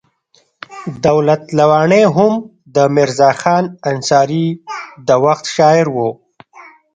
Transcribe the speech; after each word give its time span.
دولت 1.05 1.41
لواڼی 1.57 2.03
هم 2.15 2.33
د 2.75 2.77
میرزا 2.95 3.29
خان 3.41 3.63
انصاري 3.89 4.47
د 5.07 5.09
وخت 5.25 5.45
شاعر 5.55 5.87
و. 5.91 5.97